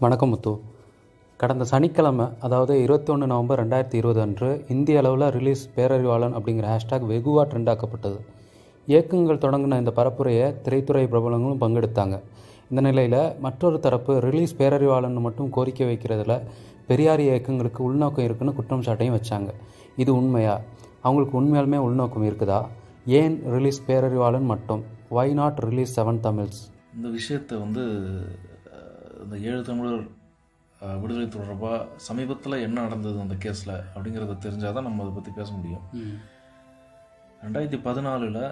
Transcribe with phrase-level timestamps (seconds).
[0.00, 0.60] வணக்கம் முத்து.
[1.36, 7.46] கடந்த சனிக்கிழமை அதாவது இருபத்தொன்று நவம்பர் ரெண்டாயிரத்தி இருபது அன்று இந்திய அளவில் ரிலீஸ் பேரறிவாளன் அப்படிங்கிற ஹேஷ்டாக் வெகுவாக
[7.48, 8.18] ட்ரெண்ட் ஆக்கப்பட்டது.
[8.86, 12.20] இயக்கங்கள் தொடங்கின இந்த பரப்புரையை திரைத்துறை பிரபலங்களும் பங்கெடுத்தாங்க.
[12.70, 16.42] இந்த நிலையில் மற்றொரு தரப்பு ரிலீஸ் பேரறிவாளன் மட்டும் கோரிக்கை வைக்கிறதுல
[16.86, 19.48] பெரியார் இயக்கங்களுக்கு உள்நோக்கம் இருக்குன்னு குற்றம் சாட்டையும் வச்சாங்க.
[19.96, 20.60] இது உண்மையா?
[21.00, 22.64] அவங்களுக்கு உண்மையாலுமே உள்நோக்கம் இருக்குதா?
[23.06, 24.84] ஏன் ரிலீஸ் பேரறிவாளன் மட்டும்?
[25.08, 26.60] Why not release seven Tamils?
[26.96, 27.84] இந்த விஷயத்தை வந்து
[29.24, 30.02] இந்த ஏழு தமிழர்
[31.02, 31.78] விடுதலை தொடர்பாக
[32.08, 35.84] சமீபத்தில் என்ன நடந்தது அந்த கேஸில் அப்படிங்கிறத தெரிஞ்சால் தான் நம்ம அதை பற்றி பேச முடியும்.
[37.44, 38.42] ரெண்டாயிரத்தி பதினாலில்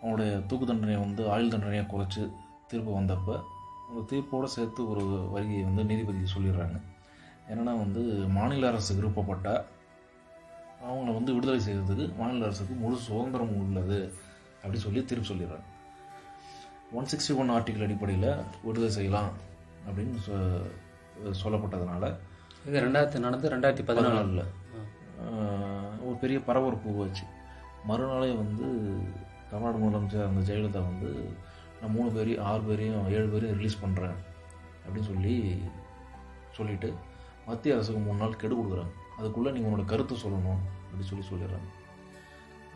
[0.00, 2.22] அவனுடைய தூக்கு தண்டனையை வந்து ஆயுள் தண்டனையாக குறைச்சி
[2.70, 3.34] தீர்ப்பு வந்தப்போ
[3.88, 6.76] அந்த தீர்ப்போடு சேர்த்து ஒரு வரியை வந்து நீதிபதி சொல்லிடுறாங்க.
[7.50, 8.02] என்னென்னா வந்து
[8.36, 9.48] மாநில அரசு விருப்பப்பட்ட
[10.86, 13.98] அவங்கள வந்து விடுதலை செய்கிறதுக்கு மாநில அரசுக்கு முழு சுதந்திரம் உள்ளது
[14.62, 15.66] அப்படி சொல்லி தீர்ப்பு சொல்லிடுறாங்க.
[16.98, 18.30] ஒன் சிக்ஸ்டி ஒன் ஆர்டிகல் அடிப்படையில்
[18.64, 19.30] விடுதலை செய்யலாம்
[19.86, 20.18] அப்படின்னு
[21.42, 22.04] சொல்லப்பட்டதுனால
[22.66, 24.18] இது ரெண்டாயிரத்தி நடந்து ரெண்டாயிரத்தி பதினாலு.
[24.18, 24.46] பதினாலில்.
[26.06, 27.24] ஒரு பெரிய பரபரப்பு வச்சு
[27.88, 28.66] மறுநாளே வந்து
[29.50, 31.10] தமிழ்நாடு முதலமைச்சர் அந்த ஜெயலலிதா வந்து
[31.80, 34.16] நான் மூணு பேரையும் ஆறு பேரையும் ஏழு பேரையும் ரிலீஸ் பண்ணுறேன்
[34.84, 35.34] அப்படின்னு சொல்லி
[36.58, 36.88] சொல்லிட்டு
[37.46, 38.92] மத்திய அரசுக்கு மூணு நாள் கெடு கொடுக்குறாங்க.
[39.18, 41.68] அதுக்குள்ளே நீங்கள் உங்களோட கருத்து சொல்லணும் அப்படின்னு சொல்லி சொல்லிடுறாங்க.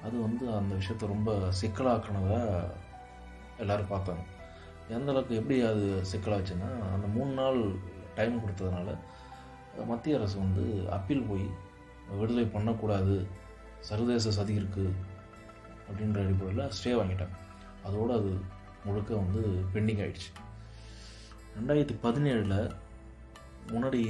[0.06, 2.40] அது வந்து அந்த விஷயத்தை ரொம்ப சிக்கலாக்குனதா
[3.62, 4.22] எல்லோரும் பார்த்தாங்க.
[4.96, 7.60] எந்த அளவுக்கு எப்படி அது சிக்கலாச்சுன்னா அந்த மூணு நாள்
[8.18, 8.94] டைம் கொடுத்ததுனால
[9.90, 10.64] மத்திய அரசு வந்து
[10.96, 11.44] அப்பீல் போய்
[12.20, 13.14] விடுதலை பண்ணக்கூடாது
[13.88, 14.96] சர்வதேச சதி இருக்குது
[15.88, 17.36] அப்படின்ற அடிப்படையில் ஸ்டே வாங்கிட்டாங்க.
[17.88, 18.30] அதோடு அது
[18.86, 19.42] முழுக்க வந்து
[19.74, 20.30] பெண்டிங் ஆகிடுச்சு
[21.56, 22.58] ரெண்டாயிரத்தி பதினேழில்
[23.72, 24.00] முன்னாடி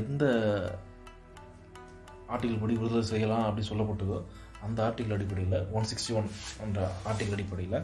[0.00, 0.24] எந்த
[2.34, 4.18] ஆர்டிகிள் படி விடுதலை செய்யலாம் அப்படி சொல்லப்பட்டதோ
[4.66, 6.28] அந்த ஆர்டிகிள் அடிப்படையில் ஒன் சிக்ஸ்டி ஒன்
[6.64, 6.78] என்ற
[7.10, 7.78] ஆர்டிகிள் அடிப்படையில்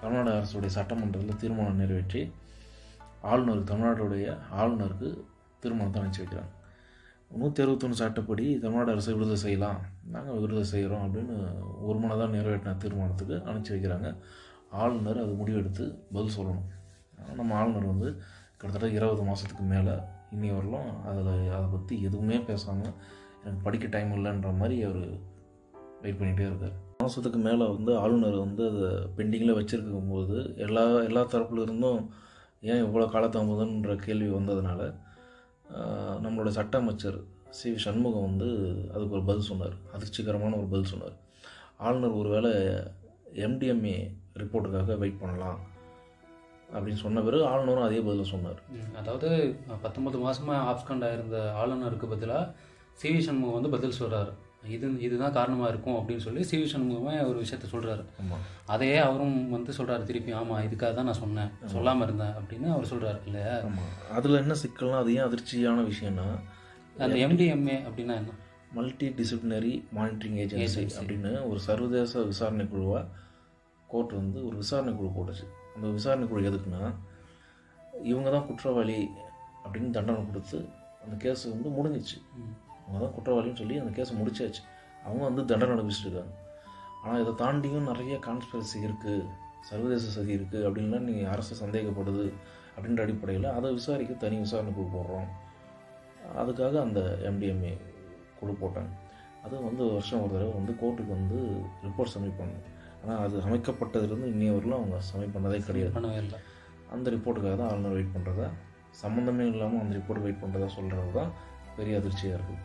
[0.00, 2.22] தமிழ்நாடு அரசுடைய சட்டமன்றத்தில் தீர்மானம் நிறைவேற்றி
[3.30, 4.26] ஆளுநர் தமிழ்நாட்டுடைய
[4.60, 5.08] ஆளுநருக்கு
[5.62, 6.52] தீர்மானத்தை அனுப்பிச்சி வைக்கிறாங்க.
[7.40, 9.78] நூற்றி அறுபத்தொன்று சட்டப்படி தமிழ்நாடு அரசு விடுதலை செய்யலாம்.
[10.14, 11.36] நாங்கள் விடுதலை செய்கிறோம் அப்படின்னு
[11.88, 14.10] ஒரு மனதாக நிறைவேற்றின தீர்மானத்துக்கு அனுப்பிச்சி வைக்கிறாங்க.
[14.82, 15.84] ஆளுநர் அது முடிவெடுத்து
[16.14, 16.68] பதில் சொல்லணும்.
[17.38, 18.08] நம்ம ஆளுநர் வந்து
[18.58, 19.94] கிட்டத்தட்ட இருபது மாதத்துக்கு மேலே
[20.34, 20.90] இன்னி வரலாம்.
[21.08, 22.94] அதில் அதை பற்றி எதுவுமே பேசாமல்
[23.42, 25.02] எனக்கு படிக்க டைம் இல்லைன்ற மாதிரி அவர்
[26.02, 26.76] வெயிட் பண்ணிகிட்டே இருக்கார்.
[27.06, 30.36] மாதத்துக்கு மேலே வந்து ஆளுநர் வந்து அதை பெண்டிங்கில் வச்சுருக்கும் போது
[30.66, 32.02] எல்லா எல்லா தரப்புல இருந்தும்
[32.72, 34.80] ஏன் இவ்வளோ காலதாமதம்ன்ற கேள்வி வந்ததுனால
[36.24, 37.18] நம்மளோட சட்ட அமைச்சர்
[37.56, 38.48] சி வி சண்முகம் வந்து
[38.94, 39.74] அதுக்கு ஒரு பதில் சொன்னார்.
[39.96, 41.14] அதிர்ச்சிகரமான ஒரு பதில் சொன்னார்.
[41.86, 42.52] ஆளுநர் ஒருவேளை
[43.46, 43.96] எம்டிஎம்ஏ
[44.40, 45.58] ரிப்போர்ட்டுக்காக வெயிட் பண்ணலாம்
[46.74, 48.60] அப்படின்னு சொன்ன பிறகு ஆளுநரும் அதே பதில் சொன்னார்.
[49.00, 49.28] அதாவது
[49.84, 52.52] பத்தொன்பது மாதமாக ஆப்ஸ்காண்ட் ஆயிருந்த ஆளுநருக்கு பதிலாக
[53.02, 54.32] சிவி சண்முகம் வந்து பதில் சொல்கிறார்
[54.74, 58.02] இது இதுதான் காரணமா இருக்கும் அப்படின்னு சொல்லி சிவி சண்முகமே ஒரு விஷயத்த சொல்றாரு.
[58.22, 61.50] ஆமாம் அதையே அவரும் வந்து சொல்றாரு திருப்பி ஆமா இதுக்காக தான் நான் சொன்னேன்.
[61.74, 66.26] சொல்லாம இருந்தேன் அப்படின்னு அவர் சொல்றாரு இல்லையா ஆமாம் அதில் என்ன சிக்கல்னா அது ஏன் அதிர்ச்சியான விஷயம்னா
[66.98, 68.34] அந்த எம்டிஎம்ஏ அப்படின்னா என்ன?
[68.76, 73.04] மல்டி டிசிப்ளினரி மானிட்டரிங் ஏஜென்சி அப்படின்னு ஒரு சர்வதேச விசாரணை குழுவாக
[73.88, 75.44] கோர்ட் வந்து ஒரு விசாரணை குழு போட்டுச்சு.
[75.74, 76.82] அந்த விசாரணை குழு எதுக்குன்னா
[78.04, 78.98] இவங்க தான் குற்றவாளி
[79.64, 80.58] அப்படின்னு தண்டனை கொடுத்து
[81.04, 82.18] அந்த கேஸ் வந்து முடிஞ்சிச்சு.
[82.86, 84.62] அவங்க தான் குற்றவாளின்னு சொல்லி அந்த கேஸை முடிச்சாச்சு.
[85.06, 86.34] அவங்க வந்து தண்டனை அனுபவிச்சுட்டு இருக்காங்க.
[87.04, 89.26] ஆனால் இதை தாண்டியும் நிறைய கான்ஸ்பிரசி இருக்குது
[89.68, 92.24] சர்வதேச சதி இருக்குது அப்படின்லாம் நீங்கள் அரசு சந்தேகப்படுது
[92.74, 95.28] அப்படின்ற அடிப்படையில் அதை விசாரிக்க தனி விசாரணை குழு போடுறோம்.
[96.42, 97.74] அதுக்காக அந்த எம்டிஎம்ஏ
[98.38, 98.92] குழு போட்டாங்க.
[99.46, 101.38] அது வந்து வருஷம் ஒரு தடவை வந்து கோர்ட்டுக்கு வந்து
[101.86, 102.64] ரிப்போர்ட் சப்மிட் பண்ணணும்
[103.02, 106.40] ஆனால் அது அமைக்கப்பட்டதுலேருந்து இன்னைய வரலும் அவங்க சப்மிட் பண்ணதே கிடையாது.
[106.94, 108.48] அந்த ரிப்போர்ட்டுக்காக தான் ஆளுநர் வெயிட் பண்ணுறதா
[109.02, 111.32] சம்மந்தமே இல்லாமல் அந்த ரிப்போர்ட் வெயிட் பண்ணுறதா சொல்கிறது தான்
[111.78, 112.62] பெரிய அதிர்ச்சியாக இருக்குது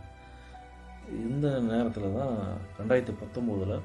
[1.20, 2.36] இந்த நேரத்தில் தான்
[2.80, 3.76] ரெண்டாயிரத்தி பத்தொம்போதில்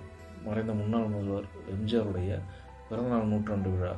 [0.44, 2.32] மறைந்த முன்னாள் முதல்வர் எம்ஜிஆருடைய
[2.88, 3.94] பிறந்தநாள் நூற்றாண்டு விழா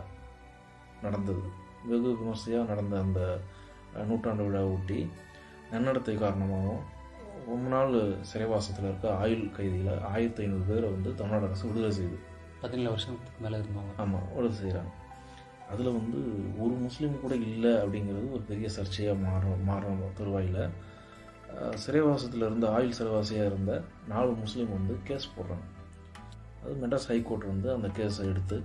[1.02, 1.42] நடந்தது.
[1.90, 3.20] வெகு விமர்சையாக நடந்த அந்த
[4.10, 5.00] நூற்றாண்டு விழா ஒட்டி
[5.72, 6.84] நன்னடத்தை காரணமாகவும்
[7.48, 7.94] ரொம்ப நாள்
[8.30, 12.18] சிறைவாசத்தில் இருக்க ஆயுள் கைதியில் ஆயிரத்தி ஐநூறு பேரை வந்து தமிழ்நாடு அரசு விடுதலை செய்யுது
[12.60, 14.92] பதினேழு வருஷத்துக்கு மேல இருந்தவங்க ஆமாம் விடுதலை செய்கிறாங்க
[15.72, 16.18] அதில் வந்து
[16.58, 20.02] ஒரு முஸ்லீம் கூட இல்லை அப்படிங்கிறது ஒரு பெரிய சர்ச்சையாக மாறும் மாறும்.
[20.18, 20.60] தருவாயில்
[21.82, 23.72] சிறைவாசத்தில் இருந்த ஆயுள் சிறைவாசியாக இருந்த
[24.12, 25.66] நாலு முஸ்லீம் வந்து கேஸ் போடுறாங்க.
[26.62, 28.56] அது மெட்ராஸ் ஹைகோர்ட் வந்து அந்த கேஸை எடுத்து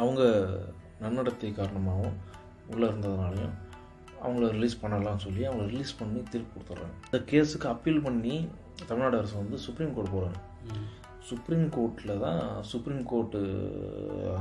[0.00, 0.22] அவங்க
[1.02, 2.16] நன்னடத்தை காரணமாகவும்
[2.72, 3.54] உள்ளே இருந்ததுனாலையும்
[4.24, 6.94] அவங்கள ரிலீஸ் பண்ணலாம்னு சொல்லி அவங்கள ரிலீஸ் பண்ணி தீர்ப்பு கொடுத்துட்றாங்க.
[7.08, 8.36] இந்த கேஸுக்கு அப்பீல் பண்ணி
[8.86, 10.38] தமிழ்நாடு அரசு வந்து சுப்ரீம் கோர்ட் போகிறாங்க.
[11.28, 12.40] சுப்ரீம் கோர்ட்டில் தான்
[12.70, 13.40] சுப்ரீம் கோர்ட்டு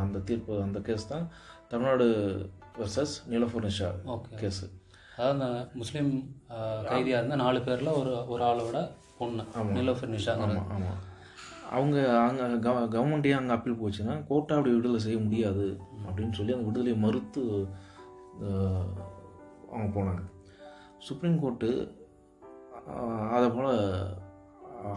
[0.04, 1.26] அந்த தீர்ப்பு அந்த கேஸ் தான்
[1.72, 2.08] Tamil Nadu
[2.80, 4.66] versus Nilofer Nisha okay case
[5.14, 6.12] அதாவது அந்த முஸ்லீம்
[6.54, 8.78] ஆஹ், கைதியா இருந்த நாலு பேர்ல ஒரு ஒரு ஆளோட
[9.18, 9.44] பொண்ணு.
[9.76, 11.02] நிலோஃபர் நிஷாங்கிறது ஆமாம்
[11.72, 15.66] அவங்க அங்கே கவ கவர்மெண்ட்டே அங்கே அப்பீல் போச்சுன்னா கோர்ட்டை அப்படி விடுதலை செய்ய முடியாது
[16.06, 17.44] அப்படின்னு சொல்லி அந்த விடுதலையை மறுத்து
[19.72, 20.24] அவங்க போனாங்க.
[21.00, 21.70] சுப்ரீம் கோர்ட்டு
[23.32, 23.72] அதை போல்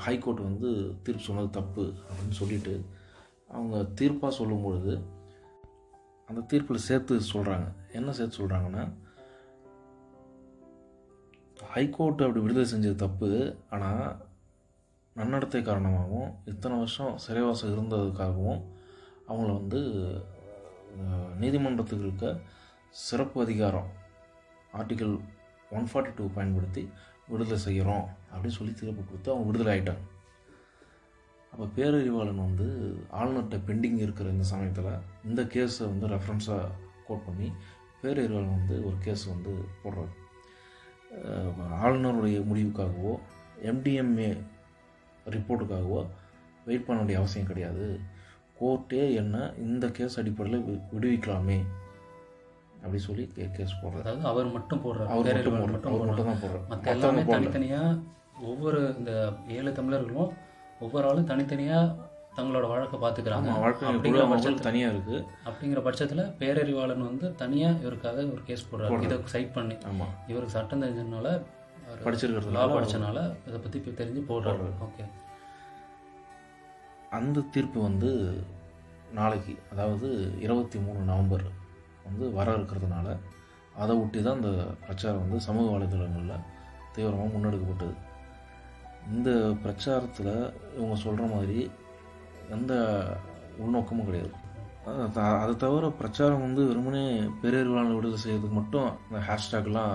[0.00, 0.70] ஹைகோர்ட் வந்து
[1.04, 2.74] தீர்ப்பு சொன்னது தப்பு அப்படின்னு சொல்லிட்டு
[3.50, 4.94] அவங்க தீர்ப்பாக சொல்லும் பொழுது
[6.28, 8.84] அந்த தீர்ப்பில் சேர்த்து சொல்கிறாங்க என்ன சேர்த்து சொல்கிறாங்கன்னா
[11.56, 13.28] ஹைகோர்ட் அப்படி விடுதலை செஞ்சது தப்பு.
[13.74, 14.16] ஆனால்
[15.16, 18.60] நன்னடத்தை காரணமாகவும் இத்தனை வருஷம் சிறைவாசம் இருந்ததுக்காகவும்
[19.28, 19.80] அவங்கள வந்து
[21.42, 22.26] நீதிமன்றத்துக்கு இருக்க
[23.04, 23.88] சிறப்பு அதிகாரம்
[24.80, 25.14] ஆர்டிகல்
[25.76, 26.82] ஒன் ஃபார்ட்டி டூ பயன்படுத்தி
[27.28, 30.04] விடுதலை செய்கிறோம் அப்படின்னு சொல்லி தீர்ப்பு கொடுத்து அவங்க விடுதலை ஆகிட்டாங்க
[31.52, 32.66] அப்போ பேரறிவாளன் வந்து
[33.18, 34.92] ஆளுநர்கிட்ட பெண்டிங் இருக்கிற இந்த சமயத்தில்
[35.28, 36.70] இந்த கேஸை வந்து ரெஃபரன்ஸாக
[37.08, 37.48] கோட் பண்ணி
[38.02, 40.12] பேரறிவாளன் வந்து ஒரு கேஸ் வந்து போடுறாரு.
[41.80, 43.14] ஆளுநருடைய முடிவுக்காகவோ
[43.70, 44.30] எம்டிஎம்ஏ
[45.34, 46.00] ரிப்போர்ட்டுக்காகவோ
[46.68, 47.86] வெயிட் பண்ண வேண்டிய அவசியம் கிடையாது.
[48.58, 49.36] கோர்ட்டே என்ன
[49.66, 50.64] இந்த கேஸ் அடிப்படையில்
[50.94, 51.58] விடுவிக்கலாமே
[52.82, 53.24] அப்படி சொல்லி
[53.56, 54.04] கேஸ் போடுறாரு.
[54.04, 55.08] அதாவது அவர் மட்டும் போடுறார்.
[55.14, 55.40] அவர்
[55.74, 56.66] மட்டும் அவர் மட்டும் தான் போடுறாரு.
[56.72, 57.96] மற்ற எல்லாமே தனித்தனியாக
[58.50, 59.12] ஒவ்வொரு இந்த
[59.56, 60.30] ஏழு தமிழர்களும்
[60.84, 63.48] ஒவ்வொரு ஆளும் தனித்தனியாக தங்களோட வழக்கை பார்த்துக்கிறாங்க.
[63.50, 68.98] ஆமாம் வழக்கு அப்படிங்கிற பட்சத்தில் தனியாக இருக்குது அப்படிங்கிற பட்சத்தில் பேரறிவாளன் வந்து தனியாக இவருக்காக ஒரு கேஸ் போடுறாரு.
[69.06, 71.28] இதை சைட் பண்ணி ஆமாம் இவருக்கு சட்டம் தெரிஞ்சதுனால
[72.04, 75.04] படிச்சிருக்கிறதுனால படிச்சனால இதை பற்றி தெரிஞ்சு போடுறாரு ஓகே.
[77.10, 78.10] அந்த தீர்ப்பு வந்து
[79.12, 80.08] நாளைக்கு அதாவது
[80.40, 81.44] இருபத்தி மூணு நவம்பர்
[82.04, 83.08] வந்து வர இருக்கிறதுனால
[83.74, 84.52] அதை ஒட்டி தான் இந்த
[84.84, 86.44] பிரச்சாரம் வந்து சமூக வலைதளங்களில்
[86.94, 87.94] தீவிரமாக முன்னெடுக்கப்பட்டது.
[89.12, 89.30] இந்த
[89.64, 90.34] பிரச்சாரத்தில்
[90.76, 91.58] இவங்க சொல்கிற மாதிரி
[92.50, 92.72] எந்த
[93.62, 94.32] உள்நோக்கமும் கிடையாது.
[95.42, 97.04] அது தவிர பிரச்சாரம் வந்து வெறுமனே
[97.42, 99.94] பேரறிவாளர் விடுதலை செய்யறதுக்கு மட்டும் இந்த ஹேஷ்டேக்லாம்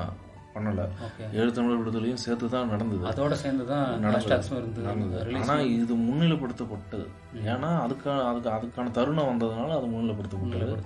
[0.56, 0.86] பண்ணலை.
[1.08, 1.26] ஓகே.
[1.40, 3.04] ஏழு தமிழர் விடுதலையும் சேர்த்து தான் நடந்தது.
[3.12, 5.36] அதோட சேர்ந்து தான் நடந்தது.
[5.42, 7.06] ஆனால் இது முன்னிலைப்படுத்தப்பட்டது.
[7.54, 10.78] ஏன்னா அதுக்கான அதுக்கு அதுக்கான தருணம் வந்ததுனால அது முன்னிலைப்படுத்தப்பட்டது.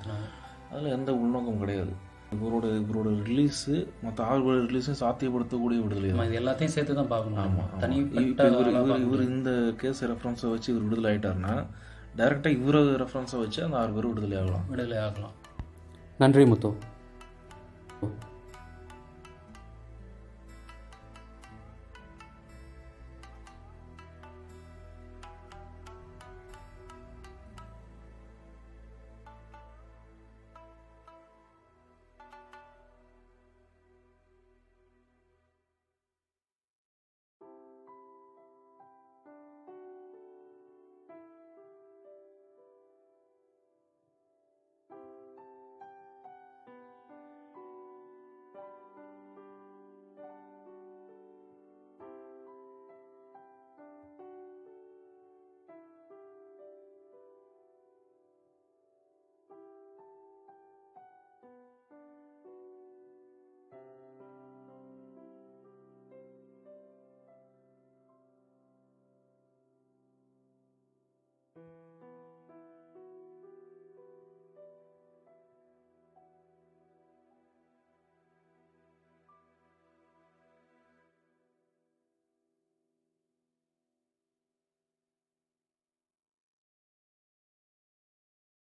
[0.71, 1.93] அதில் எந்த உள்நோக்கம் கிடையாது.
[2.35, 3.73] இவரோட இவரோட ரிலீஸு
[4.05, 9.03] மற்ற ஆறு ரிலீஸும் சாத்தியப்படுத்தக்கூடிய விடுதலை தான் இது எல்லாத்தையும் சேர்த்து தான் பார்க்கணும் ஆமாம் இப்போ இவர் இவர்
[9.05, 9.51] இவர் இந்த
[9.81, 11.53] கேஸ் ரெஃபரன்ஸை வச்சு இவர் விடுதலை ஆயிட்டாருன்னா
[12.19, 14.65] டைரெக்டாக இவரை ரெஃபரன்ஸை வச்சு அந்த ஆறு பேர் விடுதலை ஆகலாம்.
[14.71, 15.35] விடுதலை ஆகலாம்.
[16.19, 16.69] நன்றி முத்து.